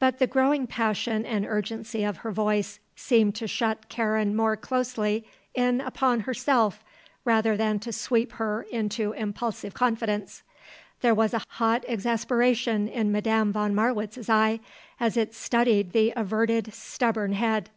[0.00, 5.24] But the growing passion and urgency of her voice seemed to shut Karen more closely
[5.54, 6.84] in upon herself
[7.24, 10.42] rather than sweep her into impulsive confidence.
[11.02, 14.58] There was a hot exasperation in Madame von Marwitz's eye
[14.98, 17.70] as it studied the averted, stubborn head.